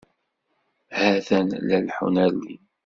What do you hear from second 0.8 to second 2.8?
Ha-t-en la leḥḥun ar din.